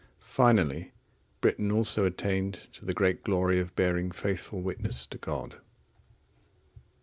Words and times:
Finally, 0.33 0.93
Britain 1.41 1.71
also 1.71 2.05
attained 2.05 2.67
to 2.73 2.85
the 2.85 2.93
great 2.95 3.23
glory 3.23 3.59
of 3.59 3.75
bearing 3.75 4.09
faithful 4.09 4.59
witness 4.59 5.05
to 5.05 5.19
God. 5.19 5.57